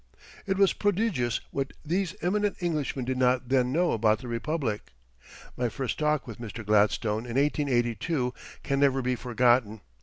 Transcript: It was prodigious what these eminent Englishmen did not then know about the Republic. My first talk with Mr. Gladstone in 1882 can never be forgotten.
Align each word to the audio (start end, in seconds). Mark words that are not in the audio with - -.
It 0.47 0.57
was 0.57 0.73
prodigious 0.73 1.41
what 1.51 1.73
these 1.85 2.15
eminent 2.23 2.57
Englishmen 2.59 3.05
did 3.05 3.19
not 3.19 3.49
then 3.49 3.71
know 3.71 3.91
about 3.91 4.17
the 4.17 4.27
Republic. 4.27 4.93
My 5.55 5.69
first 5.69 5.99
talk 5.99 6.25
with 6.25 6.39
Mr. 6.41 6.65
Gladstone 6.65 7.27
in 7.27 7.35
1882 7.37 8.33
can 8.63 8.79
never 8.79 9.03
be 9.03 9.15
forgotten. 9.15 9.81